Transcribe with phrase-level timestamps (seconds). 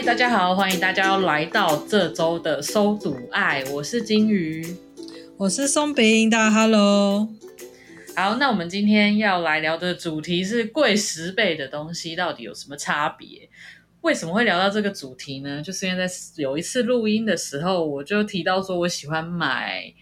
[0.00, 4.64] 嗨，大家好，欢迎大家来到这周的收读爱，我是金鱼，
[5.36, 7.28] 我是松饼，大家 Hello。
[8.16, 13.50] 好，那我们今天要来聊的主题是贵十倍的东西到底有什么差别？
[14.00, 15.60] 为什么会聊到这个主题呢？
[15.60, 19.92] 就是因为在有一次录音的时候，我就提到说我喜欢买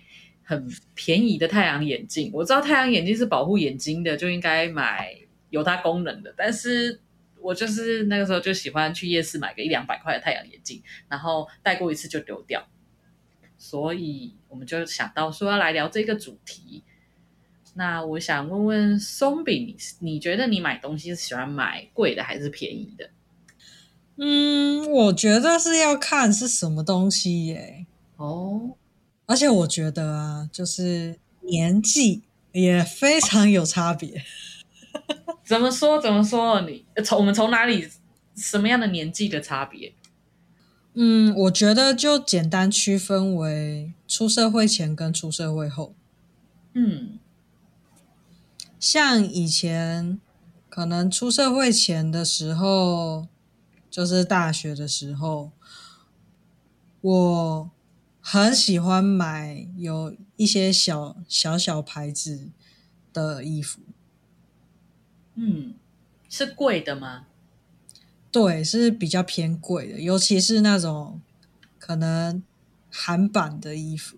[0.45, 2.31] 很便宜的太阳眼镜。
[2.33, 5.13] 我知道太阳眼镜是保护眼睛的，就应该买
[5.51, 7.01] 有它功能的，但是。
[7.49, 12.69] 我就是那个时候就喜欢去夜市买个一两百块的太阳眼镜，然后戴过一次就丢掉，
[13.57, 16.85] 所以我们就想到说要来聊这个主题。
[17.73, 23.09] 那我想问问松饼，你你觉得你买东西是喜欢买贵的还是便宜的？
[24.17, 27.87] 嗯，我觉得是要看是什么东西耶。
[28.17, 28.77] 哦，
[29.25, 34.23] 而且我觉得啊，就是年纪也非常有差别。
[35.49, 35.99] 怎么说？
[35.99, 36.61] 怎么说？
[36.61, 37.89] 你从我们从哪里？
[38.37, 39.95] 什么样的年纪的差别？
[40.93, 45.95] 嗯，我觉得就简单区分为出社会前跟出社会后。
[46.75, 47.19] 嗯，
[48.79, 50.21] 像以前
[50.69, 53.27] 可能出社会前的时候，
[53.91, 55.51] 就是大学的时候，
[57.01, 57.71] 我
[58.21, 62.51] 很喜欢买有一些小小小牌子
[63.15, 63.81] 的衣服。
[65.41, 65.75] 嗯，
[66.29, 67.27] 是贵的吗？
[68.33, 71.21] 对，是比较偏贵的，尤其是那种
[71.79, 72.43] 可能
[72.91, 74.17] 韩版的衣服。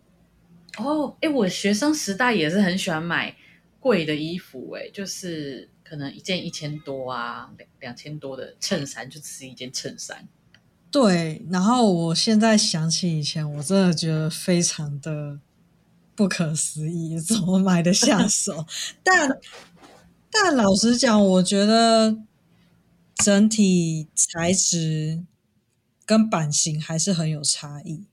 [0.78, 3.36] 哦，哎，我学生时代也是很喜欢买
[3.78, 10.26] 贵的衣服，哎，就是可能一件一千多啊，两两千多的衬衫就只是一件衬衫。
[10.90, 15.38] 对，然后我现在想起以前，我真的觉得非常的
[16.16, 18.66] 不可思议，怎么买得下手？
[19.04, 19.38] 但
[20.30, 22.16] 但老实讲，我觉得
[23.16, 25.24] 整体材质
[26.06, 28.06] 跟版型还是很有差异。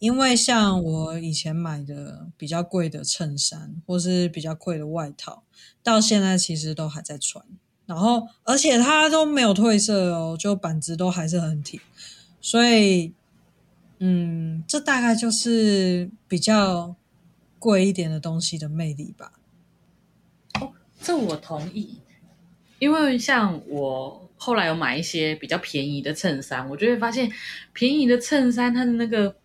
[0.00, 5.44] 因为像我以前买的比较贵的衬衫，或是比较贵的外套，
[5.82, 7.42] 到现在其实都还在穿。
[7.86, 11.80] 然后，而且它都没有褪色哦，就版质都还是很挺。
[12.40, 13.14] 所以，
[13.98, 16.96] 嗯，这大概就是比较
[17.58, 19.32] 贵一点的东西的魅力吧。
[21.04, 21.98] 这我同意，
[22.78, 27.30] 因为像我后来有买一些比较便宜的衬衫，我就会发现
[27.74, 29.36] 便宜的衬衫它的那个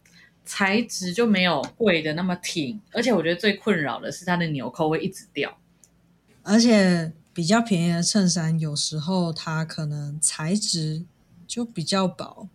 [0.46, 5.58] 材质就没有贵的那么挺，而且我觉得最困扰的是它的纽扣会一直掉。
[6.44, 11.04] 而且比较便宜的衬衫有时候它可能材质
[11.46, 12.48] 就比较薄，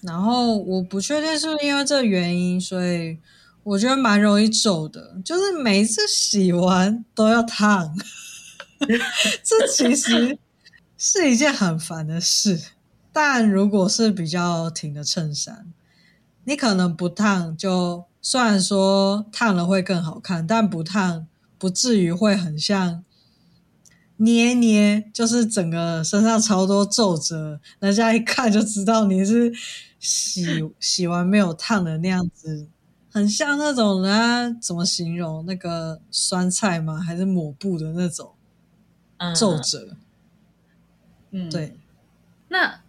[0.00, 3.18] 然后我不确定是不是因为这原因，所以。
[3.64, 7.96] 我觉得蛮容易皱的，就是每一次洗完都要烫，
[9.44, 10.36] 这其实
[10.98, 12.60] 是一件很烦的事。
[13.12, 15.66] 但如果是比较挺的衬衫，
[16.44, 21.26] 你可能不烫就，虽然说烫了会更好看，但不烫
[21.58, 23.04] 不至于会很像
[24.16, 29.52] 捏捏，就是整个身上超多皱褶，人家一看就知道你是
[30.00, 32.66] 洗洗完没有烫的那样子。
[33.12, 36.98] 很像那种人家怎么形容那个酸菜吗？
[36.98, 38.32] 还是抹布的那种
[39.36, 39.98] 皱褶？
[41.30, 41.76] 嗯，对。
[42.48, 42.82] 那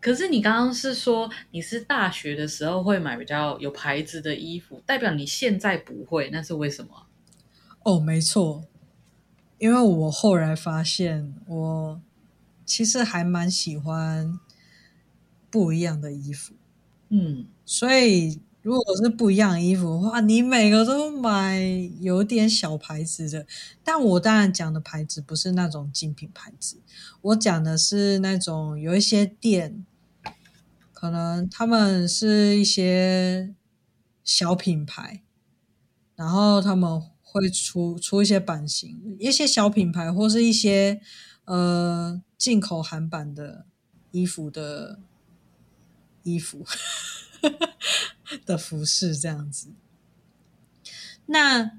[0.00, 7.06] 可是你刚刚是说你是大学的时候会买比较有牌子的衣服，代表你现在不会，那是为什么？
[7.82, 8.64] 哦，没错，
[9.58, 12.00] 因为我后来发现，我
[12.64, 14.40] 其实还蛮喜欢
[15.50, 16.54] 不一样的衣服。
[17.10, 18.40] 嗯，所以。
[18.66, 21.60] 如果是不一样的衣服的话，你每个都买
[22.00, 23.46] 有点小牌子的。
[23.84, 26.80] 但我当然讲的牌子不是那种精品牌子，
[27.22, 29.86] 我讲的是那种有一些店，
[30.92, 33.54] 可能他们是一些
[34.24, 35.22] 小品牌，
[36.16, 41.00] 然后他们会出出一些版型，一些小品牌或是一些
[41.44, 43.64] 呃进口韩版的
[44.10, 44.98] 衣服的
[46.24, 46.66] 衣服。
[48.44, 49.68] 的服饰这样子，
[51.26, 51.72] 那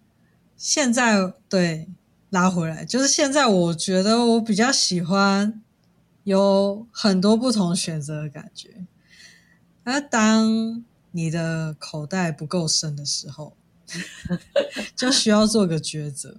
[0.56, 1.88] 现在对
[2.30, 5.62] 拉回来，就是现在我觉得我比较喜欢
[6.24, 8.86] 有很多不同选择的感觉。
[9.84, 13.56] 而当你的口袋不够深的时候，
[14.96, 16.38] 就需要做个抉择。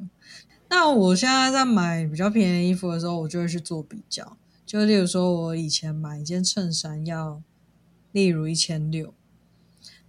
[0.69, 4.37] 那我现在在买比较便宜的衣服的时候，我就会去做比较。
[4.67, 7.43] 就例如说，我以前买一件衬衫要，
[8.13, 9.15] 例如一千六，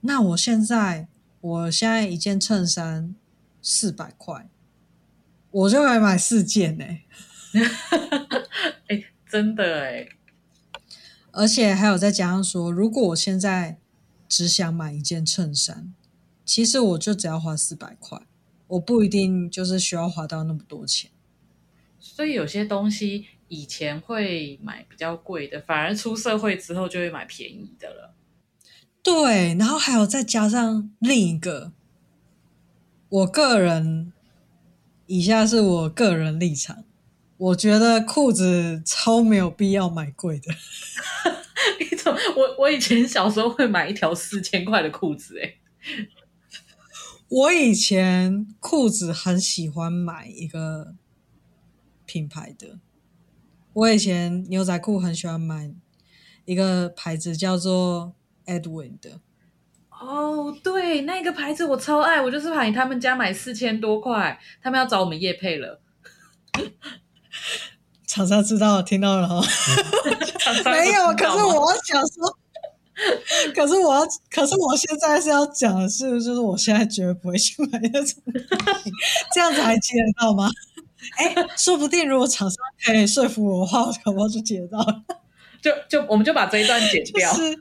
[0.01, 1.07] 那我现在，
[1.41, 3.15] 我现在一件衬衫
[3.61, 4.49] 四百块，
[5.51, 7.05] 我就可以买四件呢、欸。
[8.87, 10.09] 哎、欸，真的哎、欸，
[11.31, 13.77] 而且还有再加上说，如果我现在
[14.27, 15.93] 只想买一件衬衫，
[16.45, 18.21] 其实我就只要花四百块。
[18.67, 21.09] 我不一定就是需要花到那么多钱，
[21.99, 28.15] 所以有些东西以前会买比较贵的，反而出社会之后就会买便宜的了。
[29.03, 31.73] 对，然后还有再加上另一个，
[33.09, 34.13] 我个人，
[35.07, 36.85] 以下是我个人立场，
[37.37, 40.53] 我觉得裤子超没有必要买贵的。
[41.79, 42.19] 你怎么？
[42.35, 45.55] 我我以前小时候会买一条四千块的裤子，哎。
[47.29, 50.95] 我以前裤子很喜欢买一个
[52.05, 52.79] 品牌的，
[53.79, 55.71] 我以前牛仔裤很喜欢买
[56.43, 58.13] 一个牌子叫做
[58.45, 59.21] Edwin 的。
[59.89, 65.81] 哦，对，那个牌子我超爱，我就是买他们家买四千多块，他们要找我们叶配了。
[68.05, 69.41] 厂商知道，听到了哈。
[70.65, 72.37] 没有，可是我想说。
[73.55, 78.21] 可是我要，可是我现在是要讲的是，就是我现在绝对不会去买那种，
[79.33, 80.49] 这样子还接得到吗？
[81.17, 85.03] 哎，说不定如果厂商可以说服我的话，我可能就接到了。
[85.61, 87.33] 就就我们就把这一段剪掉。
[87.33, 87.59] 就是，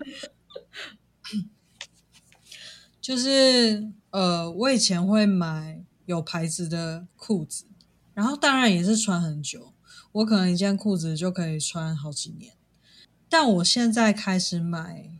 [3.00, 7.67] 就是呃，我以前会买有牌子的裤子，
[8.14, 9.73] 然后当然也是穿很久，
[10.12, 12.55] 我可能一件裤子就可以穿好几年。
[13.29, 15.11] 但我现在开始买。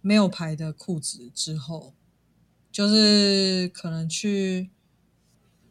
[0.00, 1.92] 没有牌的裤子之后，
[2.70, 4.70] 就是可能去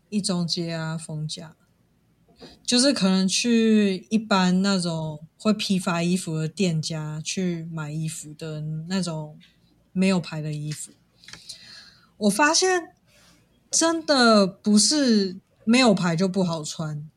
[0.09, 1.55] 一中街啊、逢甲，
[2.63, 9.37] 就是可能去一般那种会批发衣服的店家去买衣服的那种
[9.91, 10.91] 没有牌的衣服。
[12.17, 12.95] 我发现
[13.69, 17.09] 真的不是没有牌就不好穿，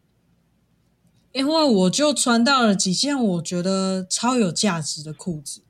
[1.32, 5.62] 因为我就穿到了几件我觉得超有价值的裤子。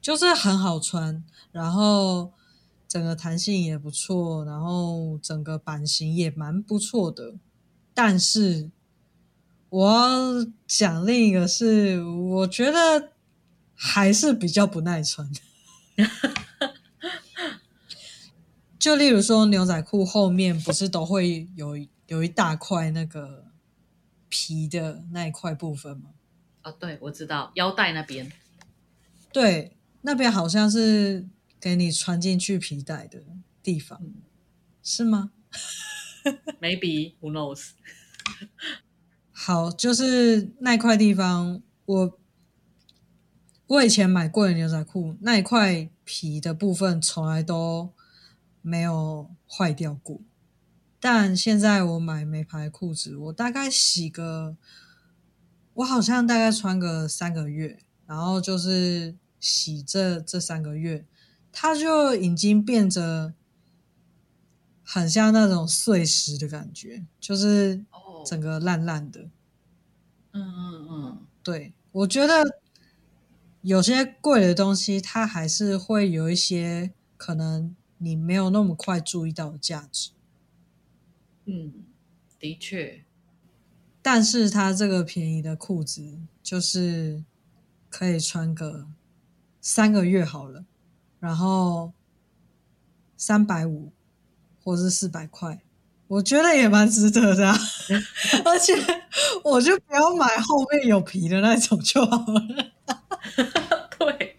[0.00, 2.30] 就是很好穿，然后
[2.86, 7.36] 整个弹性也不错，然后整个版型也蛮不错的。
[7.94, 8.70] 但是
[9.70, 13.12] 我要讲另一个是，我觉得
[13.74, 15.30] 还是比较不耐穿。
[18.78, 23.46] 就例如说牛仔裤后面不是都会有有一大块那个
[24.28, 26.10] 皮的那一块部分吗？
[26.62, 28.30] 啊、哦，对，我知道腰带那边。
[29.32, 29.70] 对。
[30.06, 31.26] 那边好像是
[31.58, 33.22] 给你穿进去皮带的
[33.62, 34.16] 地方，嗯、
[34.82, 35.30] 是吗
[36.60, 37.70] Maybe who knows？
[39.30, 42.18] 好，就是那块地方，我
[43.66, 47.92] 我以前买过的牛仔裤，那一块皮的部分从来都
[48.62, 50.20] 没有坏掉过。
[51.00, 54.56] 但现在我买名牌裤子，我大概洗个，
[55.74, 59.16] 我好像大概穿个三个月，然后就是。
[59.40, 61.04] 洗这这三个月，
[61.52, 63.34] 它就已经变着
[64.94, 67.84] 很像那种碎石的感觉，就是
[68.24, 69.28] 整个烂烂的。
[70.30, 72.60] 嗯嗯嗯，对，我觉得
[73.62, 80.10] 有些贵的东西，它还是会有一些可能你没有那么快注意到的价值。
[81.46, 81.72] 嗯，
[82.38, 83.04] 的确，
[84.00, 87.24] 但是它这个便宜的裤子，就是
[87.90, 88.86] 可以穿个。
[89.60, 90.64] 三个月好了，
[91.18, 91.92] 然后
[93.16, 93.90] 三百五
[94.64, 95.60] 或是四百块，
[96.08, 97.56] 我觉得也蛮值得的啊。
[98.44, 98.74] 而且
[99.44, 102.42] 我就不要买后面有皮的那种就好了。
[103.98, 104.38] 对，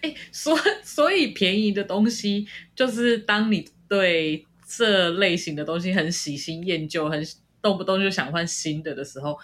[0.00, 7.22] 哎，所所以便宜的东西，就是当你对这类型的东西很喜新厌旧，很
[7.62, 9.38] 动不动就想换新的的时候。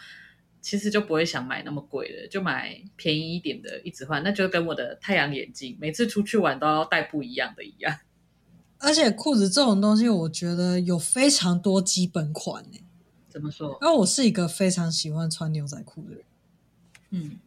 [0.64, 4.22] 其实就不会想买那么贵的，就买便宜一点的，一直换。
[4.22, 7.98] 那就跟我的太阳眼镜，每次出去玩都要带不一样的一样。
[8.84, 12.84] 而且裤子这种东西，我觉得有非常多基本款诶。
[13.28, 13.78] 怎么说？
[13.82, 16.24] 因为我是一个非常喜欢穿牛仔裤的人。
[17.10, 17.38] 嗯。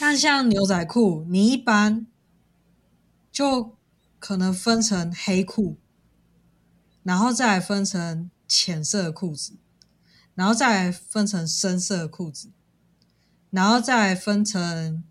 [0.00, 2.06] 但像牛仔裤，你一般
[3.32, 3.76] 就
[4.18, 5.76] 可能分成黑裤、
[7.02, 9.54] 然后再分成浅色的裤子，
[10.34, 12.50] 然后再分成深色的裤子，
[13.50, 15.02] 然后再分成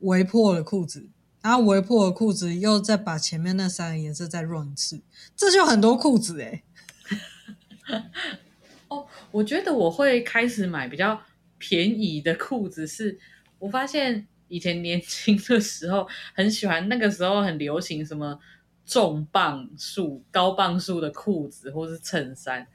[0.00, 1.08] 微破的裤子，
[1.42, 5.02] 然后微破了裤子又再把前面那三个颜色再染一次，
[5.36, 6.62] 这就很多裤子哎。
[8.88, 11.20] 哦，我觉得我会开始买比较
[11.58, 13.18] 便宜的裤子是，是
[13.58, 18.38] 我发现以前年轻的时候很喜欢，那个时候很流行什么
[18.84, 22.66] 重磅数、高磅数的裤子或是衬衫，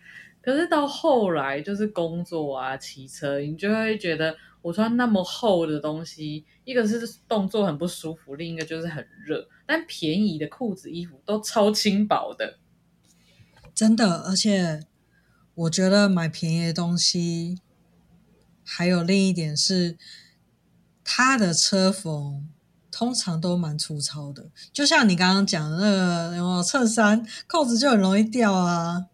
[0.41, 4.36] 可是到后来就是工作啊、骑车，你就会觉得
[4.67, 9.47] 我穿那么厚的东西，一个是动作很不舒服，另一个就是很热。
[9.65, 12.57] 但便宜的裤子、衣服都超轻薄的，
[13.74, 14.81] 真的，而且。
[15.57, 17.57] 我觉得买便宜的东西，
[18.63, 19.97] 还有另一点是，
[21.03, 22.47] 它的车缝
[22.91, 24.51] 通常都蛮粗糙的。
[24.71, 29.07] 就像你刚刚讲的那个，有衬衫扣子就很容易掉啊。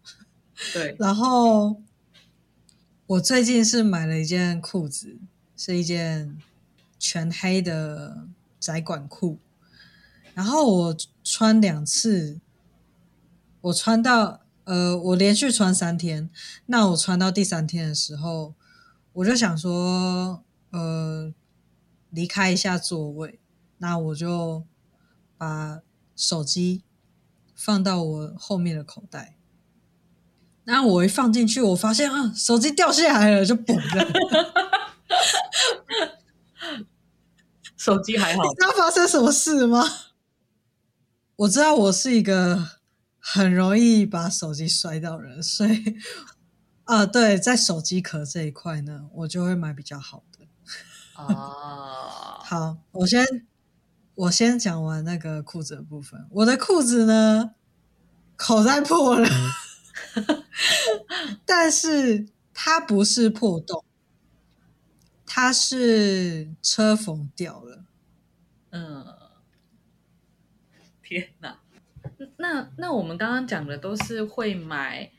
[0.74, 0.94] 对。
[0.98, 1.80] 然后
[3.06, 5.16] 我最近是买了一件裤子，
[5.64, 6.36] 是一件
[6.98, 8.26] 全黑的
[8.60, 9.38] 窄管裤。
[10.34, 12.40] 然后我穿两次，
[13.62, 14.40] 我穿到。
[14.64, 16.30] 呃，我连续穿三天，
[16.64, 18.54] 那我穿到第三天的时候，
[19.12, 21.34] 我就想说，呃，
[22.08, 23.38] 离开一下座位，
[23.76, 24.64] 那我就
[25.36, 25.80] 把
[26.16, 26.82] 手机
[27.54, 29.36] 放到我后面的口袋。
[30.64, 34.12] 那我一放进去，我发现啊，手机掉下来了，就嘣了。
[37.84, 38.42] 手机还好？
[38.44, 39.84] 你知道发生什么事吗？
[41.36, 42.68] 我知道我是一个。
[43.26, 45.96] 很容易把手机摔到人，所以
[46.84, 50.46] 啊，对，在手机壳这一块呢，我就会买比较好的。
[51.14, 51.24] 啊，
[52.44, 53.46] 好，我先
[54.14, 56.26] 我先讲完那个裤子的部分。
[56.32, 57.52] 我的裤子呢，
[58.36, 59.26] 口袋破了，
[61.46, 63.82] 但是它不是破洞，
[65.36, 67.84] 它是车缝掉了。
[68.70, 69.04] 嗯，
[71.02, 71.58] 天哪！
[72.36, 75.10] 那那我们刚刚讲的都是会买，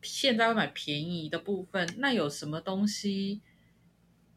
[0.00, 1.86] 现在会买便宜的部分。
[1.98, 3.42] 那有什么东西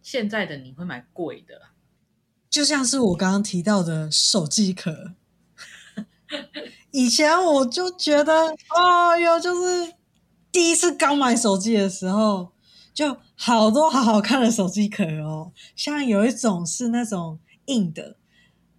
[0.02, 1.62] 现在的你会买贵的？
[2.50, 5.14] 就像是我刚刚提到的手机壳。
[6.92, 8.34] 以前我就觉得，
[8.70, 9.94] 哦哟，就是
[10.52, 12.52] 第一次刚买手机的时候，
[12.94, 18.18] 就好多好好看的手机壳哦，像有一种是那种硬的。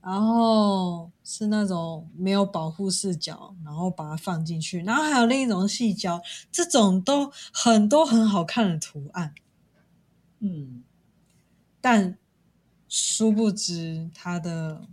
[0.02, 6.22] 然后是那种没有保护视角，然后把它放进去，然后还有另一种细胶，
[6.52, 9.34] 这种都很多很好看的图案，
[10.38, 10.84] 嗯，
[11.80, 12.16] 但
[12.88, 14.86] 殊不知它的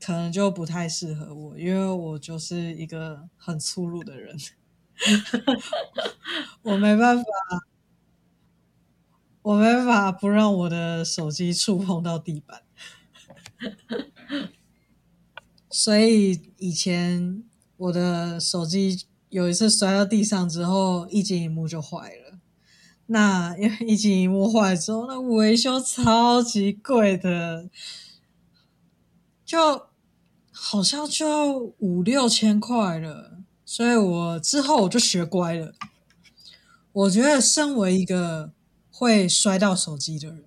[0.00, 4.36] 可能就不太适合我，因为我就是一个很粗鲁的人，
[6.62, 7.24] 我没办法，
[9.42, 12.62] 我没法不让我的手机触碰到地板。
[15.70, 17.42] 所以以前
[17.76, 22.38] 我的手机有一次摔到地上之后，液晶萤幕就坏了。
[23.06, 27.68] 那因为液晶萤幕坏之后，那维修超级贵的，
[29.44, 29.88] 就
[30.50, 33.38] 好像就要五六千块了。
[33.64, 35.74] 所以我之后我就学乖了。
[36.92, 38.52] 我觉得身为一个
[38.92, 40.44] 会摔到手机的人。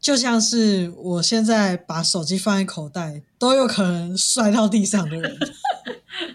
[0.00, 5.38] 就像是我现在把手机放在口袋，都有可能摔到地上的人，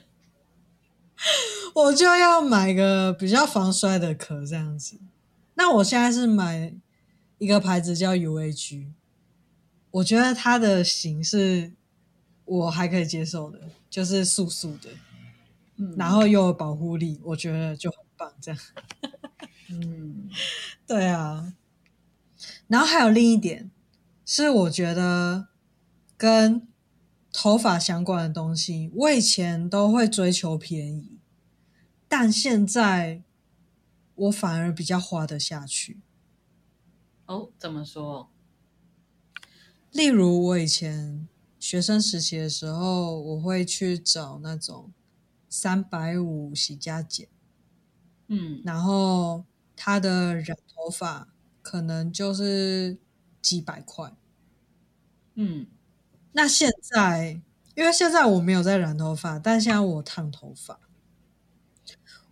[1.75, 4.97] 我就要买个比较防摔的壳这样子。
[5.55, 6.73] 那我现在是买
[7.39, 8.87] 一个牌子叫 UAG，
[9.91, 11.73] 我觉得它的型是
[12.45, 13.59] 我还可以接受的，
[13.89, 14.91] 就是素素的，
[15.75, 18.31] 嗯，然后又有保护力，我觉得就很棒。
[18.39, 18.59] 这样，
[19.69, 20.29] 嗯，
[20.85, 21.53] 对啊。
[22.67, 23.71] 然后还有另一点，
[24.25, 25.47] 是我觉得
[26.17, 26.67] 跟
[27.31, 31.19] 头发相关的东西，我以前都会追求便宜，
[32.07, 33.23] 但现在
[34.15, 35.99] 我反而比较花得下去。
[37.25, 38.29] 哦，怎么说？
[39.91, 41.27] 例如我以前
[41.59, 44.91] 学生时期的时候，我会去找那种
[45.49, 47.27] 三百五洗加剪，
[48.27, 49.45] 嗯，然后
[49.77, 51.29] 他的染头发。
[51.69, 52.97] 可能就是
[53.41, 54.13] 几百块，
[55.35, 55.67] 嗯，
[56.31, 57.41] 那现在
[57.75, 60.79] 因为现在我没有在染头发，但现在我烫头发，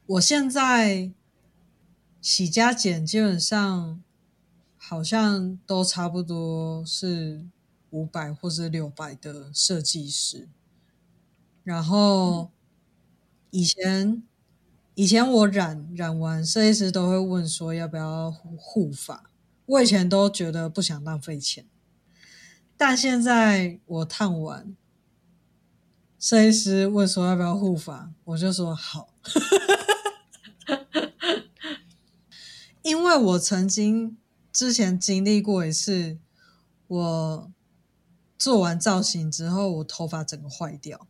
[0.06, 1.12] 我现在
[2.22, 4.02] 洗加剪基本上
[4.78, 7.46] 好像都差不多是
[7.90, 10.48] 五百或是六百的设计师，
[11.66, 12.52] 然后
[13.50, 14.24] 以前
[14.96, 19.30] 以前我染染完，设计师都会问说要不要护发。
[19.66, 21.66] 我以前都觉得不想浪费钱，
[22.78, 24.74] 但现在我烫完，
[26.18, 29.10] 设计师问说要不要护发，我就说好。
[32.84, 34.18] 因为我曾经
[34.54, 36.20] 之前经历过一次，
[36.88, 37.52] 我
[38.38, 41.08] 做完造型之后，我头发整个坏掉，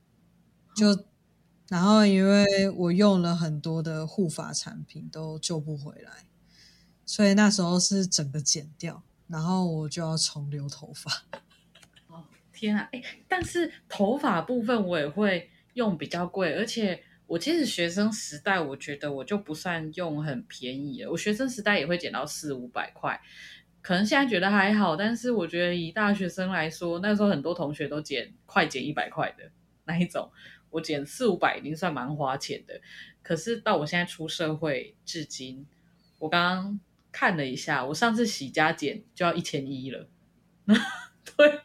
[0.73, 1.03] 就
[1.67, 6.25] 然后因为我用了很多的护发产品都救不回来，
[7.05, 11.25] 所以那时候是整个剪掉，然后我就要重留头发。
[12.07, 17.03] 哦，天啊，哎，但是头发部分我也会用比较贵，而且。
[17.27, 21.09] 我其实学生时代，我觉得我就不算用很便宜了。
[21.09, 23.19] 我学生时代也会剪到四五百块，
[23.81, 29.49] 可能现在觉得还好，但是我觉得以大学生来说，那时候很多同学都剪快剪一百块的
[29.85, 30.31] 那一种，
[30.75, 32.79] 我剪四五百已经算蛮花钱的。
[33.23, 35.65] 可是到我现在出社会至今，
[36.19, 36.79] 我刚刚
[37.11, 40.09] 看了一下，我上次洗加剪就要一千一了。
[40.67, 41.61] 对，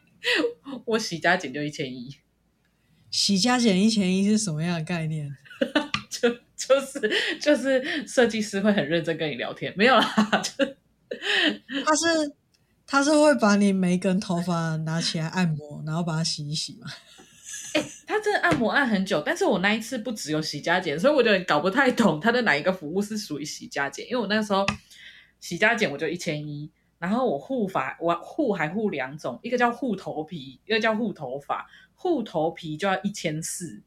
[0.85, 2.15] 我洗加剪就一千一，
[3.09, 5.35] 洗加剪一千一是什么样的概念？
[6.09, 10.65] 就就是就是设计师会很认真跟你聊天，没有啦， 就
[11.85, 12.35] 他是
[12.87, 16.87] 他是会把你每一根头发拿起来按摩，然后把它洗一洗嘛。
[17.73, 24.65] 哎、他这按摩按很久，但是我那一次不只有洗加剪，所以我就搞不太懂他的哪一个服务是属于洗加剪，因为我那时候
[25.39, 33.83] 洗加剪我就一千一，然后我护发我护还护两种，一个叫护头皮，一个叫护头发，护头皮就要一千四。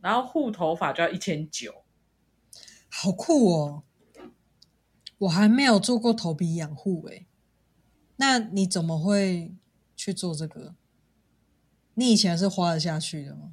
[0.00, 1.84] 然后护头发就要一千九，
[2.90, 3.84] 好酷哦！
[5.18, 7.28] 我还没有做过头皮养护诶，
[8.16, 9.54] 那你怎么会
[9.94, 10.74] 去做这个？
[11.94, 13.52] 你以前是花得下去的吗？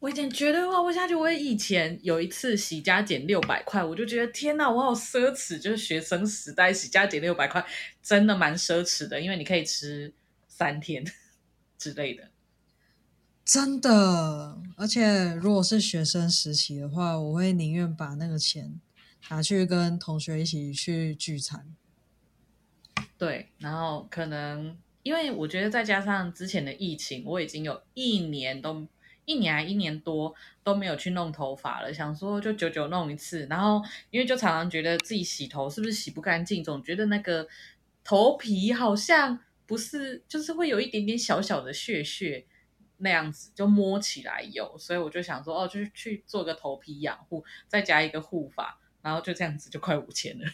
[0.00, 1.14] 我以前绝对花不下去。
[1.14, 5.58] 我以前有一次洗加减六百块，我就觉得天哪，我好奢侈！
[5.58, 7.64] 就是学生时代洗加减六百块，
[8.02, 10.12] 真的蛮奢侈的，因为你可以吃
[10.46, 11.02] 三天
[11.78, 12.28] 之类的。
[13.46, 18.78] 真的，而且如果是学生时期的话，我会宁愿把那个钱
[19.30, 21.74] 拿去跟同学一起去聚餐。
[23.16, 28.84] 对，然后可能因为我觉得再加上之前的疫情，我已经有一年都
[29.24, 33.46] 一年还一年多都没有去弄头发了，想说就久久弄一次。
[33.48, 37.46] 然后因为就常常觉得自己洗头是不是洗不干净，总觉得那个
[38.02, 42.46] 头皮好像不是，就是会有一点点小小的屑屑。
[42.98, 50.46] 那样子就摸起来有，所以我就想说，哦，就是去做个头皮养护，再加一个护发，然后就这样子就快五千了。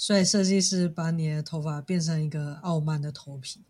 [0.00, 3.60] 所以设计师把你的头发变成一个傲慢的头皮，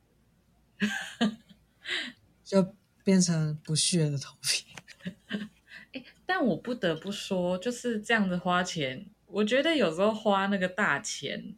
[2.45, 4.67] 就变成不屑的头皮。
[5.91, 11.53] 欸，但我不得不说，就是这样子花钱，我觉得有时候花那个大钱，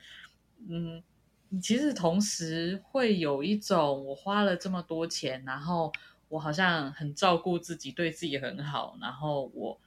[0.66, 1.02] 嗯。
[1.62, 5.92] 其实同时会有一种，我花了这么多钱，然后
[6.28, 9.78] 我好像很照顾自己，对自己很好，然后我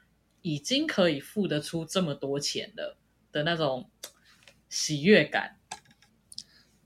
[0.44, 3.00] 已经可以付得出这么多钱了
[3.32, 3.90] 的那种
[4.70, 5.58] 喜悦感。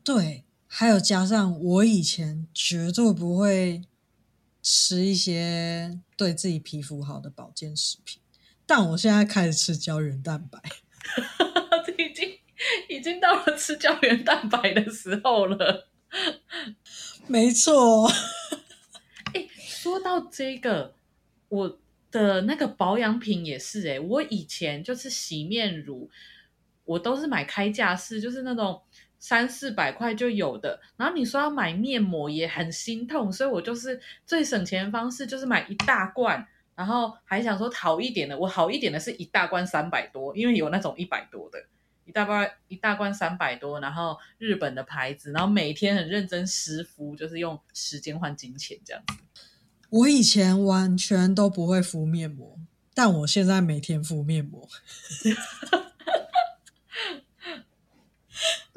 [0.04, 3.84] 对，还有加上我以前绝对不会
[4.62, 8.22] 吃一些对自己皮肤好的保健食品，
[8.66, 10.60] 但我现在开始吃胶原蛋白。
[11.98, 12.30] 已经
[12.88, 15.88] 已经到了吃胶原蛋白的时候了，
[17.28, 18.10] 没错。
[19.34, 20.96] 哎，说到这个，
[21.50, 21.80] 我
[22.12, 26.10] 的那个保养品也是哎，我以前就是洗面乳，
[26.90, 28.82] 我都是买开架式，就是那种
[29.20, 30.80] 三四百块就有的。
[30.98, 41.64] 然后你说要买面膜也很心痛，所以我就是最省钱的方式就是买一大罐，然后还想说好一点的，我好一点的是一大罐三百多，因为有那种一百多的。
[42.06, 49.14] 一大罐一大罐三百多，然后日本的牌子，然后每天很认真湿敷，就是用时间换金钱这样子。
[49.92, 52.58] 我以前完全都不会敷面膜，
[52.96, 54.68] 但我现在每天敷面膜。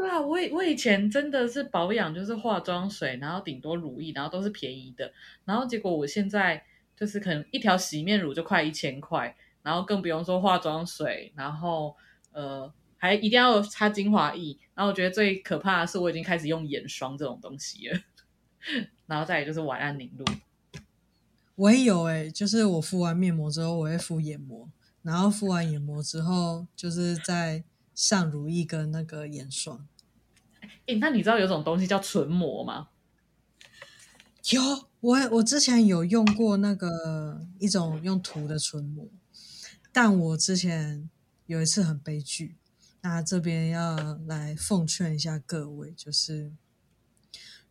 [0.02, 5.12] 对啊，我我以前真的是保养就是化妆水，然后顶多乳液，然后都是便宜的，
[5.44, 6.64] 然后结果我现在
[6.96, 11.94] 就是可能一条洗面乳就快一千块，然后更不用说化妆水，然后
[12.32, 12.72] 呃。
[12.96, 17.98] 还一定要擦精华液，然后我觉得最可怕的是，我已经开始用眼霜这种东西了。
[19.06, 20.24] 然后再来就是晚安凝露，
[21.56, 24.70] 我也有哎、欸，就是我敷完面膜之后，我会敷眼膜，
[25.02, 29.88] 然后敷完眼膜之后，就是再上乳液跟那个眼霜。
[30.86, 32.88] 哎，那你知道有种东西叫唇膜吗？
[34.50, 34.60] 有，
[35.00, 39.08] 我我之前有用过那个一种用涂的唇膜，
[39.92, 41.08] 但我之前
[41.46, 42.56] 有一次很悲剧，
[43.02, 46.52] 那这边要来奉劝一下各位，就是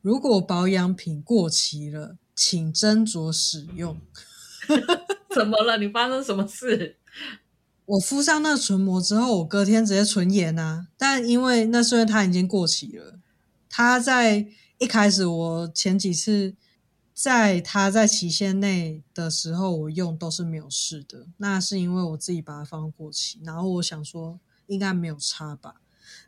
[0.02, 4.00] 如果保养品过期了，请斟酌使用。
[5.36, 5.78] 怎么了？
[5.78, 6.98] 你发生什么事？
[7.92, 10.88] 我敷上那唇膜之后，我隔天直接唇炎啊！
[10.98, 13.20] 但因为那虽然它已经过期了，
[13.70, 16.56] 它在一开始我前几次。
[17.14, 21.28] 在它在期限内的时候，我用都是没有事的。
[21.38, 25.76] 那是因为我自己把它放过期，然后我想说应该没有差吧。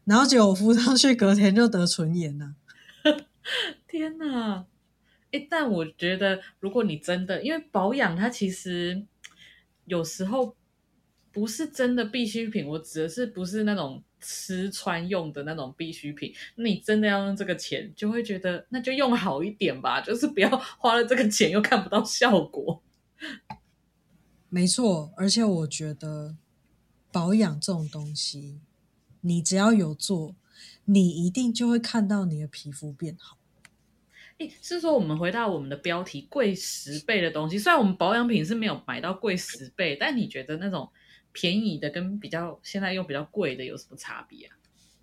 [0.04, 2.54] 然后结果我敷上去，隔天就得唇炎了。
[3.89, 4.65] 天哪！
[5.32, 9.04] 诶，但我觉得如果你真的因为保养，它其实
[9.86, 10.56] 有时候
[11.34, 12.65] 不是真的必需品。
[12.65, 14.02] 我指的是不是那种。
[14.26, 22.82] 吃穿用的那种必需品，那你真的要用这个钱，就会觉得那就用好一点吧，就是不要花了这个钱又看不到效果。
[24.48, 26.38] 没错，而且我觉得
[27.12, 28.62] 保养这种东西，
[29.19, 30.34] 你只要有做，
[30.86, 33.38] 你一定就会看到你的皮肤变好。
[34.38, 40.89] 诶，是说我们回到我们的标题，贵十倍的东西，虽然我们保养品是没有买到贵十倍，但你觉得那种？
[41.34, 44.56] 便宜的跟比较现在又比较贵的有什么差别啊？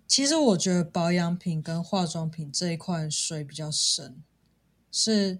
[0.07, 4.23] 其实我觉得保养品跟化妆品这一块水比较深，
[4.91, 5.37] 是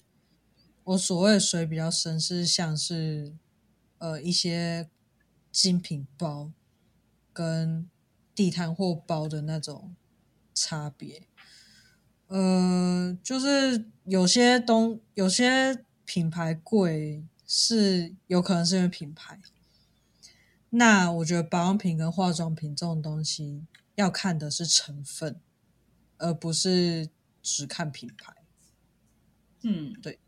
[0.84, 3.34] 我所谓的水比较深，是像是
[3.98, 4.90] 呃一些
[5.52, 6.52] 精品包
[7.34, 7.90] 跟
[8.36, 9.96] 地摊货包的那种
[10.54, 11.24] 差别。
[12.28, 19.40] 呃，就是有些东有些品牌贵，是有可能是因为品牌。
[20.74, 25.40] 那我觉得保养品跟化妆品这种东西，要看的是成分，
[26.18, 27.10] 而不是
[27.42, 28.34] 只看品牌。
[29.64, 30.20] 嗯，对。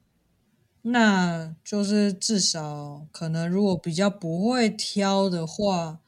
[0.86, 6.02] 那就是至少可能，如果比较不会挑的话，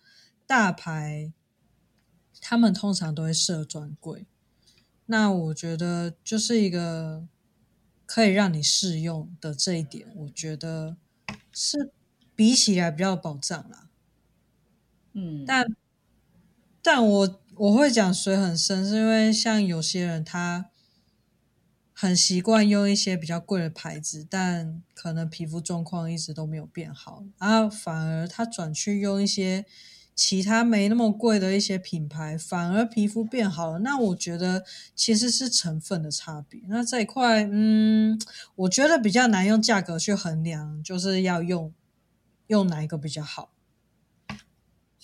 [0.45, 1.32] 大牌
[2.41, 4.28] 他们通常都会设专柜。
[5.06, 7.26] 那我觉得就是一个
[8.06, 10.98] 可以让你试用的这一点，我觉得
[11.54, 11.93] 是
[12.36, 13.88] 比起来比较有保障啦。
[15.15, 15.65] 嗯，但
[16.82, 20.69] 但我我会讲水很深，是因为像有些人他
[21.93, 29.65] 很习惯用一些比较贵的牌子，但可能皮肤状况一直都没有变好，然后反而他转去用一些
[30.13, 33.80] 其他没那么贵的一些品牌，反而皮肤变好了。
[33.80, 36.62] 那我觉得其实是成分的差别。
[36.67, 38.19] 那这一块，嗯，
[38.56, 41.73] 我觉得比较难用价格去衡量，就是要用
[42.47, 43.55] 用哪一个比较好。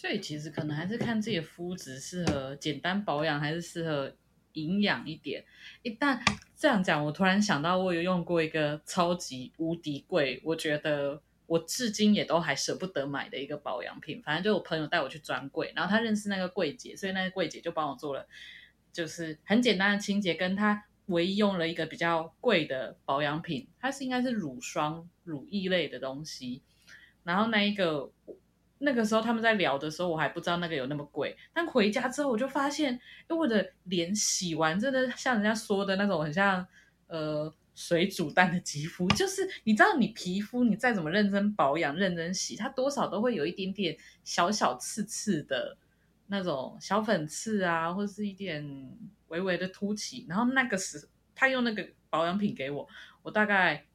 [0.01, 4.11] 所以其实可能还是看自己的肤质适合简单保养，还是适合
[4.53, 5.45] 营养一点。
[5.83, 6.19] 一旦
[6.57, 14.19] 这样讲，我突然想到，我有用过一个超级无敌贵，我觉得我至今也都还舍不得买的一个保养品。
[14.23, 18.27] 反正就我朋友带我去专柜，然后他认识那个柜姐，所以那个柜姐就帮我做了，
[18.91, 26.63] 就是很简单的清洁，跟他唯一用了一个比较贵的保养品，它是应该是乳霜、乳液类的东西。
[27.23, 28.11] 然后那一个。
[28.83, 31.37] 那个时候他们在聊的时候，我还不知道那个有那么贵。
[31.53, 36.65] 但回家之后，我就发现，因为我的脸洗完真的像人家说的那种，很像
[37.07, 39.07] 呃水煮蛋的肌肤。
[39.09, 45.77] 就是你知道，你皮肤你再怎么认真保养、认真洗，它多少都会有一点点小小刺刺的
[46.25, 48.65] 那种小粉刺啊，或是一点
[49.27, 50.25] 微微的凸起。
[50.27, 52.87] 然后那个时他用那个保养品给我，
[53.21, 53.85] 我大概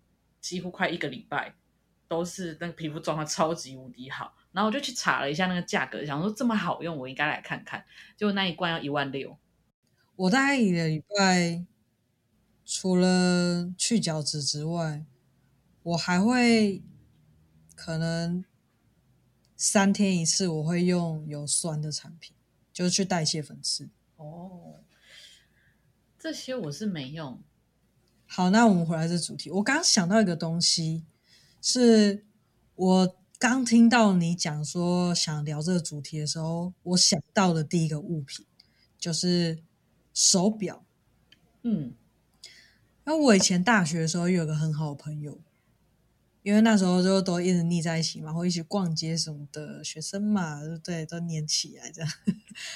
[0.41, 1.57] 几乎快一个礼拜
[2.07, 4.33] 都是那个皮肤状况超级无敌好。
[4.57, 7.85] 然后我就去查了一下那个价格，想说这么好用，我应该来看看。
[8.17, 9.37] 结果那一罐要一万六。
[10.17, 11.67] 我大概一个礼拜，
[12.65, 15.05] 除了去角质之外，
[15.83, 16.83] 我还会
[17.75, 18.43] 可能
[19.59, 22.35] 三天一次，我会用有酸的产品，
[22.73, 23.91] 就是去代谢粉刺。
[24.17, 24.77] 哦，
[26.19, 27.39] 这些我是没用。
[28.27, 29.51] 好，那我们回来这主题。
[29.51, 31.05] 我刚刚想到一个东西，
[31.61, 32.25] 是
[32.75, 33.17] 我。
[33.49, 38.45] 刚听到你讲说想聊这个主题的时候，我想到的第一个物品
[38.99, 39.59] 就是
[40.13, 40.85] 手表。
[41.63, 41.95] 嗯，
[43.05, 45.39] 那我以前大学的时候有个很好的朋友，
[46.43, 52.11] 因为那时候就都一直腻在一起嘛，会一起逛街什么的，学生嘛，对，都黏起来这样。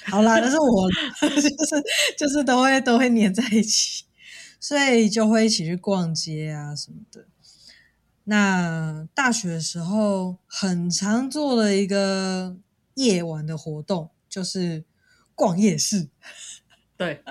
[0.04, 0.88] 好啦，但是我
[1.20, 1.84] 就是
[2.16, 4.04] 就是都会都会黏在一起，
[4.60, 7.26] 所以就会一起去逛街啊什么的。
[8.30, 12.56] 那大学的时候，很常做的一个
[12.94, 14.84] 夜晚的活动就是
[15.34, 16.08] 逛夜市。
[16.96, 17.24] 对，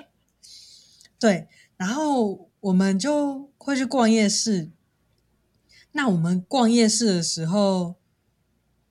[1.17, 4.71] 对，然后我们就会去逛夜市。
[5.93, 7.95] 那我们逛夜市的时候，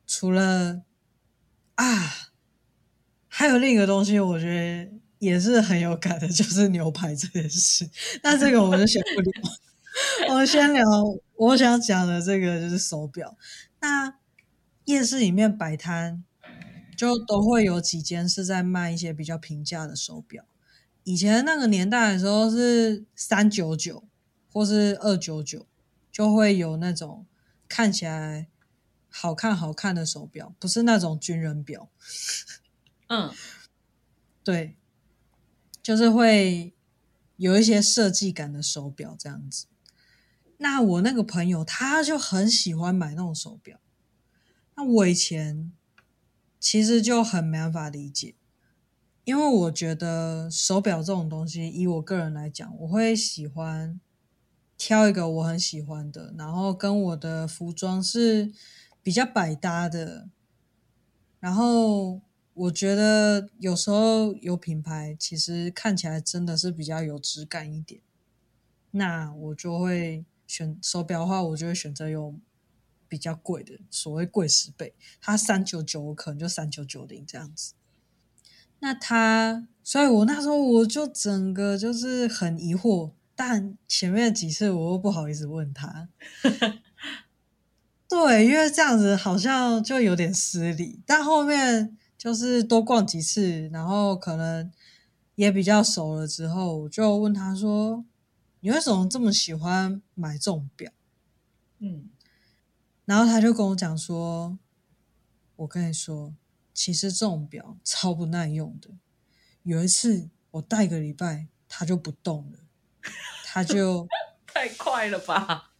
[0.06, 0.84] 除了
[1.74, 2.30] 啊，
[3.28, 7.86] 还有另一个东西，我觉得也是很有感的，就是牛排这件事。
[8.24, 9.32] 那这个我们就先不聊，
[10.30, 10.84] 我先聊
[11.36, 13.36] 我想讲的这个就是手表。
[13.80, 14.18] 那
[14.84, 16.24] 夜市里面摆摊，
[16.96, 20.44] 就都会有几间是在卖一些比较平价的手表。
[21.04, 24.04] 以前那个年代的时候是三九九
[24.52, 25.66] 或是二九九，
[26.10, 27.26] 就会有那种
[27.68, 28.48] 看起来
[29.08, 31.88] 好看好看的手表，不是那种军人表。
[33.08, 33.32] 嗯，
[34.44, 34.76] 对，
[35.82, 36.74] 就是会
[37.36, 39.66] 有一些设计感的手表这样子。
[40.58, 43.80] 那我那个朋友他就很喜欢买那种手表，
[44.76, 45.72] 那我以前
[46.60, 48.34] 其实就很没办法理解。
[49.24, 54.00] 因为我觉得手表这种东西，以我个人来讲，我会喜欢
[54.78, 58.50] 挑一个我很喜欢的，然后跟我的服装是
[59.02, 60.28] 比较百搭的。
[61.40, 62.22] 然后
[62.54, 68.00] 我觉得有时候有品牌，其实看起来真的是比较有质感一点。
[68.92, 72.40] 那我就会选手表的话，我就会选择用
[73.06, 77.74] 比较贵的，所谓贵十倍，它三九九，我可能就三九九零这样子。
[78.80, 86.08] 那他，所以我那时候我就整个就是很疑惑，但前面几次我又不好意思问他，
[88.08, 91.00] 对，因为这样子好像就有点失礼。
[91.04, 94.70] 但后面就是多逛几次，然后可能
[95.34, 98.04] 也比较熟了之后，我就问他说
[98.60, 100.92] ：“你为什么这么喜欢买这种表？”
[101.80, 102.10] 嗯，
[103.04, 104.58] 然后他就跟我讲说
[105.56, 106.34] ：“我跟你说。”
[106.74, 108.90] 其实这种表超不耐用的。
[109.64, 112.60] 有一次我戴个礼拜，它就不动了，
[113.42, 114.06] 它就
[114.46, 115.72] 太快了吧？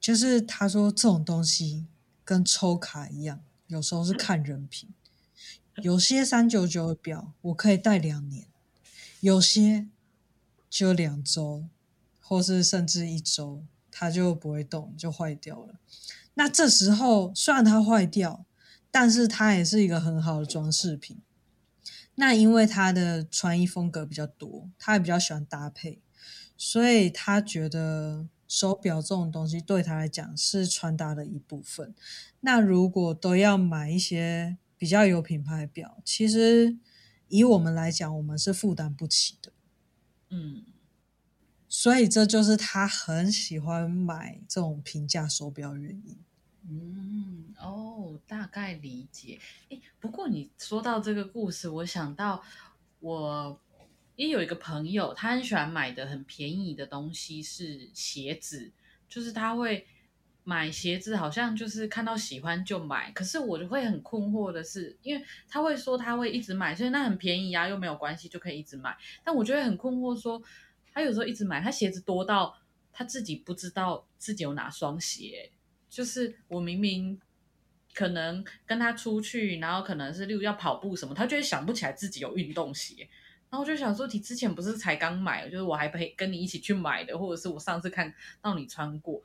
[0.00, 1.88] 就是他说这种东西
[2.24, 4.88] 跟抽卡一样，有时候是看人品。
[5.82, 8.48] 有些三九九的表我可以戴两年，
[9.20, 9.88] 有些
[10.70, 11.68] 就两周，
[12.28, 15.76] 或是甚至一周，它就不会动，就坏掉了。
[16.34, 18.44] 那这时候虽然它坏掉，
[18.90, 21.22] 但是它也是一个很好的装饰品。
[22.16, 26.02] 那因为他的穿衣风格比较多，他也比较喜欢搭配，
[26.56, 31.94] 所以他觉得手表这种东西对他来讲是穿搭的一部分。
[32.40, 36.76] 那如果都要买一些比较有品牌的表，其实
[37.28, 39.52] 以我们来讲，我们是负担不起的。
[40.30, 40.64] 嗯，
[41.68, 46.16] 所以这就是他很喜欢买这种平价手表原因。
[46.70, 49.38] 嗯，哦，大概理解。
[49.68, 52.42] 诶，不过你说到这个故事，我想到
[53.00, 53.60] 我
[54.16, 58.72] 也有一个朋友，他很喜欢买的很便宜的东西是鞋子，
[59.08, 59.86] 就是他会
[60.44, 63.10] 买鞋子，好像就是看到喜欢就买。
[63.12, 68.96] 可是我就会很困惑的是，因为他会说他会一直买，所以那很便宜啊，又没有关系，就可以一直买。
[69.22, 70.42] 但我觉得很困惑说，说
[70.98, 72.58] 他有时候一直买，他鞋子多到
[72.92, 75.52] 他自己不知道自己有哪双鞋。
[75.88, 77.20] 就是我明明
[77.94, 83.08] 可能跟他出去，然后可能是例如要跑步什么，他就会想不起来自己有运动鞋，
[83.48, 89.22] 然后我就想说，你之前不是才刚买，就是我还陪跟你一起去买的，或者是我上次看到你穿过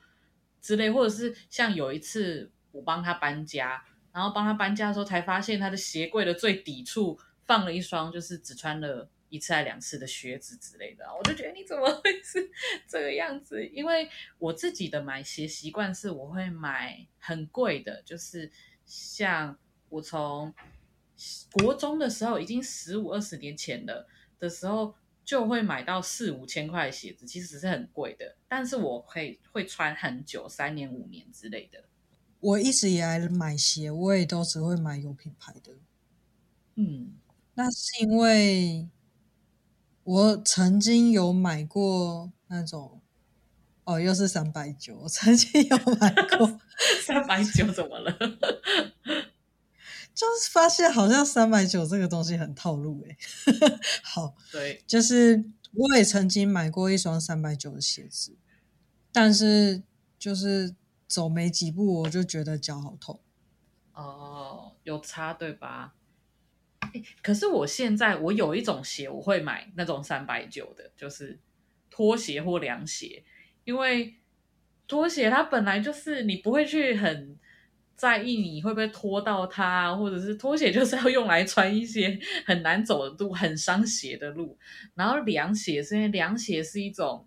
[0.61, 3.83] 之类，或者是像有一次我帮他搬家，
[4.13, 9.09] 然后帮他搬家的时候才发现他的鞋柜的最底处放了一双，就是只穿了。
[9.33, 12.51] 一次还两次的靴子之类的，我就觉得你怎么会是
[12.87, 13.65] 这个样子？
[13.65, 18.51] 因为我自己的买鞋习惯是，我会买很贵的，就是
[18.85, 19.57] 像
[19.89, 20.53] 我从
[21.53, 24.93] 国中的时候，已经十五二十年前了的时候，
[25.25, 31.83] 就会买到四五千块的鞋子，其实是很贵的，但是我会会穿很久，三年五年之类的。
[32.39, 35.73] 我一直以来买鞋，我也都只会买有品牌的。
[36.75, 37.15] 嗯，
[37.55, 38.87] 那是因为。
[40.03, 43.01] 我曾经有买过那种，
[43.85, 44.97] 哦，又是三百九。
[45.03, 46.59] 我曾经有买过
[47.05, 48.11] 三百九，怎么了？
[50.13, 53.17] 就是发现好像三百九这个东西很套路哎。
[54.03, 58.35] 好，对，就是我也曾经买过一双三百九的鞋子，
[59.11, 59.81] 但是
[60.19, 60.75] 就是
[61.07, 63.19] 走没几步我就觉得脚好痛。
[63.93, 65.93] 哦，有差对吧？
[67.21, 71.39] 可是我现在我有一种鞋，我会买那种三百九的，就是
[71.89, 73.23] 拖鞋或凉鞋，
[73.63, 74.15] 因为
[74.87, 77.37] 拖鞋它本来就是你不会去很
[77.95, 84.57] 在意你会不会拖到它，或者是拖鞋就是要用来穿一些很难走的路、很伤鞋的路。
[84.95, 87.25] 然后凉鞋是因为凉鞋是一种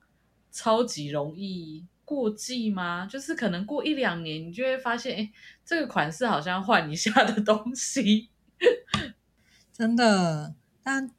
[0.50, 3.06] 超级容易过季吗？
[3.10, 5.32] 就是可能过一两年，你就会发现，哎，
[5.64, 8.28] 这个款式好像换一下的东西。
[9.76, 11.10] 真的，但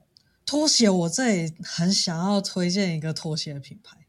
[0.44, 4.08] 拖鞋我这里很想要推荐一个拖鞋的品牌，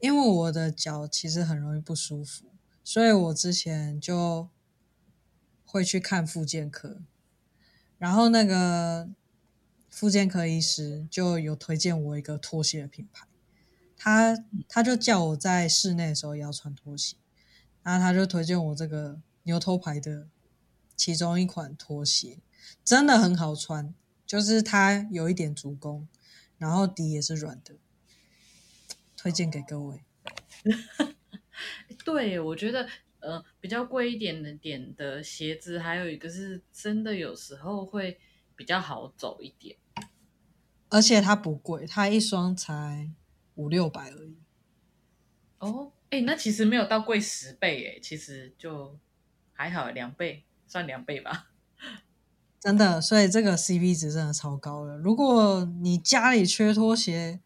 [0.00, 2.46] 因为我的脚其实很容易不舒服，
[2.82, 4.48] 所以我之前就
[5.64, 7.00] 会去看复健科，
[7.98, 9.08] 然后那个
[9.88, 13.28] 复健科医师就有推荐我一个拖鞋的品牌，
[13.96, 17.14] 他他就叫我在室内的时候也要穿拖鞋，
[17.84, 20.26] 然后他就推荐我这个牛头牌的
[20.96, 22.38] 其中一款拖鞋。
[22.84, 23.94] 真的很好穿，
[24.26, 26.08] 就是它有一点足弓，
[26.56, 27.76] 然后底也是软的，
[29.16, 30.02] 推荐给各位。
[32.04, 32.88] 对，我觉得
[33.20, 38.18] 呃比较贵一点的点的鞋子，还有一个是真的有时候会
[38.56, 39.76] 比较好走一点，
[40.88, 43.10] 而且它不贵，它一双才
[43.54, 44.38] 五六百而已。
[45.58, 48.98] 哦，哎，那其实没有到贵十倍，哎，其实就
[49.52, 51.50] 还好，两倍算两倍吧。
[52.60, 54.96] 真的，所以这个 CP 值真的超高了。
[54.96, 57.38] 如果你家里缺拖鞋，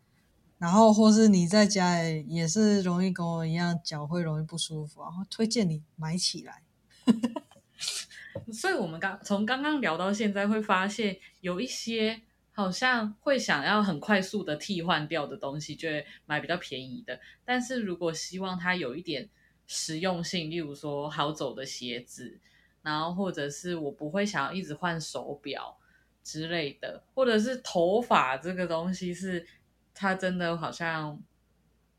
[0.58, 6.62] 然后或是你在家里也是容易跟我一样脚会容易不舒服，然后推荐你买起来。
[8.50, 12.22] 所以，我们刚从刚刚聊到现在，会发现有一些
[12.52, 17.20] 好像会想要很快速的替换掉的东西，就会买比较便宜的。
[17.44, 19.28] 但是如果希望它有一点
[19.66, 22.40] 实用性，例如说好走的鞋子。
[22.82, 25.78] 然后，或者是我不会想要一直换手表
[26.24, 29.46] 之类的，或者是头发这个东西是
[29.94, 31.22] 它真的好像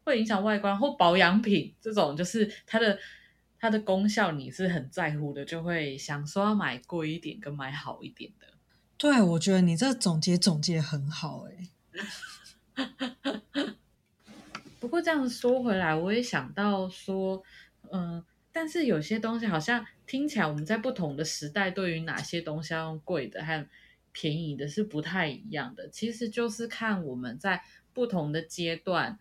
[0.04, 3.00] 会影响外观，或保养品这种就是它的
[3.58, 8.48] 它的功效你是很在乎的，就会想说要买贵一点跟买好一点的。
[8.98, 11.70] 对，我觉得你这总结总结很好哎。
[14.82, 17.42] 不过这样说回来，我也想到说，
[17.90, 18.22] 嗯。
[18.54, 23.68] 但是有些东西好像听起来，我们在不同的时代，对于哪些东西要用贵的和
[24.12, 25.90] 便宜的是不太一样的。
[25.90, 27.64] 其实就是看我们在
[27.94, 29.18] 不同的阶段，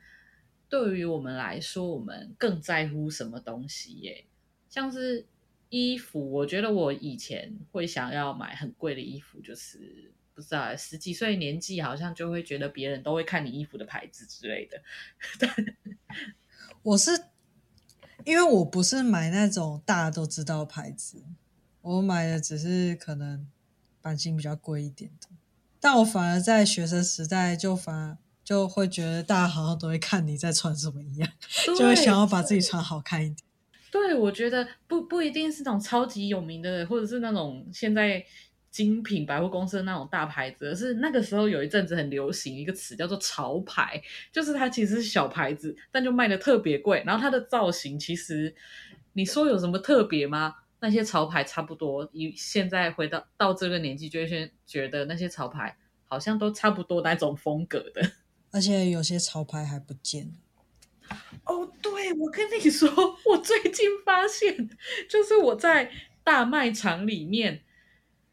[0.68, 4.26] 对于我们来说，我们更在乎什么东西耶。
[4.68, 5.24] 像是
[5.70, 14.82] 衣服，我觉得我以前会想要买很贵的衣服，就是不知道十几岁年纪，好像就会觉得别人都会看你衣服的牌子之类的。
[16.84, 17.31] 我是。
[18.24, 21.22] 因为我不是买那种大家都知道牌子，
[21.80, 23.46] 我买的只是可能
[24.00, 25.28] 版型比较贵一点的。
[25.80, 31.28] 但我反而在学生时代就反而就会觉得大家好像都会看你在穿什么一样，
[31.78, 33.38] 就会想要把自己穿好看一点。
[33.90, 38.24] 对，我觉得不不一定是那种超级有名的，或者是那种现在。
[38.72, 47.02] 精品百货公司的那种大牌子，是那个时候有一阵子很流行一个词叫做潮牌，就是它其实是小牌子，但就卖的特别贵。
[47.06, 48.52] 然后它的造型其实
[49.12, 50.54] 你说有什么特别吗？
[50.80, 52.08] 那些潮牌差不多。
[52.12, 55.76] 以现在回到到这个年纪，就会先觉得那些潮牌
[56.08, 58.00] 好像都差不多那种风格的。
[58.50, 60.32] 而且有些潮牌还不见。
[61.44, 62.88] 哦，对，我跟你说，
[63.26, 64.70] 我最近发现，
[65.10, 65.90] 就是我在
[66.24, 67.62] 大卖场里面。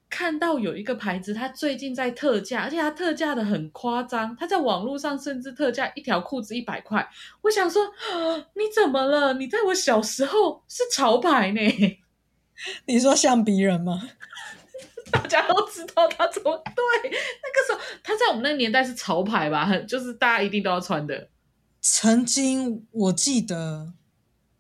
[0.10, 4.36] 看到有一个牌子，它最近在特价，而且它特价的很夸张。
[4.36, 7.08] 它在网络上甚至特价一条裤子一百块。
[7.42, 7.86] 我想说，
[8.56, 9.34] 你怎么了？
[9.36, 11.62] 你在我小时候是潮牌呢？
[12.88, 14.10] 你说像鼻人吗？
[15.12, 19.66] 大家都知道他怎么对，那个时候他在我们那个年代是潮牌吧？
[19.66, 21.30] 很就是大家一定都要穿的。
[21.82, 23.94] 曾经我记得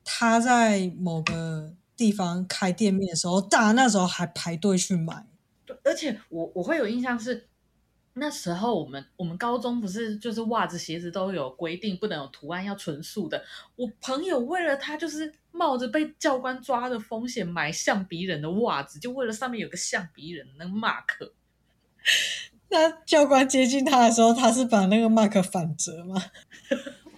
[0.04, 5.26] 他在某个地方开店面的时候，大家那时候还排队去买。
[5.84, 7.48] 而且我我会有印象是
[8.13, 13.44] 那时候我们我们高中不是就是袜子鞋子都有规定不能有图案要纯素的。
[13.76, 21.32] 我朋友为了他就是冒着被教官抓的风险买象鼻人的袜子，就为了上面有个象鼻人的那个 mark。
[22.72, 26.21] 那教官接近他的时候，他是把那个 mark 反折吗？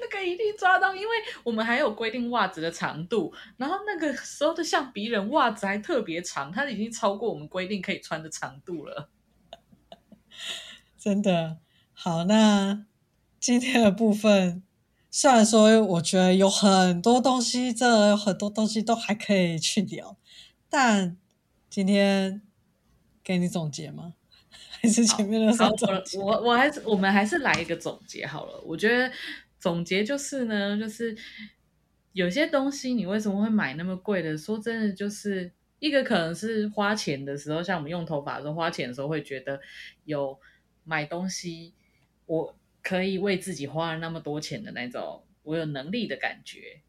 [0.00, 9.10] 那个一定抓到，因为我们还有规定袜子的长度，然后那个时候的象鼻人袜子还特别长，它已经超过我们规定可以穿的长度了。
[10.98, 11.58] 真的
[11.92, 12.84] 好，那
[13.38, 14.62] 今天的部分，
[15.10, 20.16] 虽然说我觉得有很多东西，这有很多东西都还可以去聊，
[20.68, 21.16] 但
[21.68, 22.42] 今天
[23.22, 24.14] 给你总结吗？
[24.84, 26.18] 还是前面的总结？
[26.18, 28.60] 我我还是我们还是来一个总结好了。
[28.60, 29.10] 我觉得
[29.58, 31.16] 总结就是呢，就是
[32.12, 34.36] 有些东西你为什么会买那么贵的？
[34.36, 39.60] 说真的，就是一个可能是花钱的时候，像我们用头发的时候花钱的时候，会觉得
[40.04, 40.38] 有
[40.84, 41.72] 买东西，
[42.26, 46.82] 我可以为自己花了那么多钱的那种，我有能力的感觉。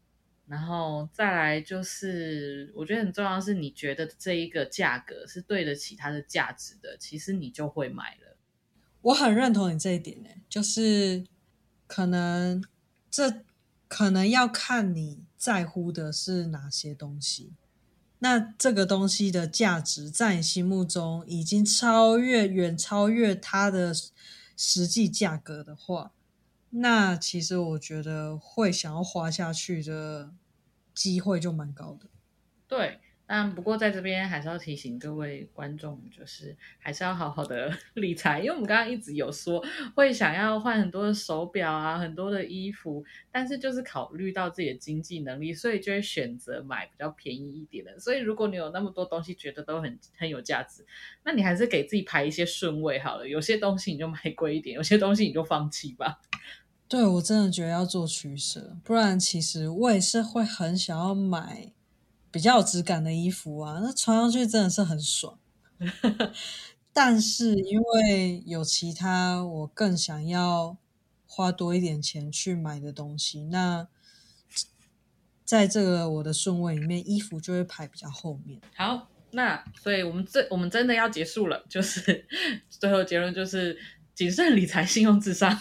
[0.48, 8.36] 然后再来就是，我觉得很重要是，你觉得这一个价格是对得起它的价值的，其实你就会买了。
[9.02, 11.24] 我很认同你这一点呢，就是
[11.86, 12.64] 可能
[13.10, 13.42] 这
[13.88, 17.52] 可能要看你在乎的是哪些东西。
[18.20, 23.92] 那这个东西的价值在你心目中已经超越，远超越它的
[24.56, 26.12] 实际价格的话。
[26.78, 30.32] 那其实我觉得会想要花下去的
[30.94, 32.08] 机会就蛮高的。
[32.68, 39.64] 对，但不过在这边还是要提醒各位观众，就是还是要好好的 理财，因为我们刚刚一直有说
[39.94, 47.98] 会想要换很多的手表啊，很多的衣服，但是就是考虑到自己的经济能力，所以就会选择买比较便宜一点的。
[47.98, 50.84] 所以如果你有那么多东西觉得都很很有价值，
[51.24, 53.26] 那你还是给自己排一些顺位好了。
[53.26, 56.20] 有些东西你就买贵一点，有些东西你就放弃吧。
[56.88, 61.72] 对，我真的觉得要做取舍，不然其实我也是会很想要买
[62.30, 65.36] 比较有质感的衣服啊，那穿上去真的是很爽。
[66.94, 70.76] 但是因为有其他我更想要
[71.26, 73.88] 花多一点钱去买的东西，那
[75.44, 78.60] 在这个我的顺位里面，衣服就会排比较后面。
[78.76, 82.24] 好，那所以我们这我们真的要结束了，就是
[82.70, 83.76] 最后结论就是。
[84.16, 85.56] 谨慎理财，信用至上。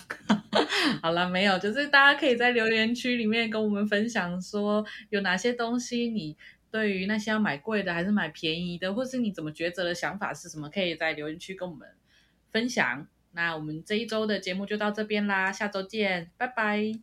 [1.03, 6.37] 好了，没有，就是大家可以在留言区里面跟我们分享，说有哪些东西你
[6.71, 11.85] 对于那些要买贵的还是买便宜的，或是你怎么抉择的想法是什么，可以在留言区跟我们
[12.49, 13.05] 分享。
[13.33, 16.93] 那我们这一周的节目就到这边啦，下周见，拜拜，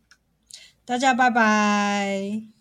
[0.83, 2.52] 大家拜拜。